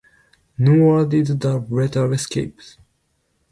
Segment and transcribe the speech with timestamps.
[0.57, 2.59] Nor did the latter escape.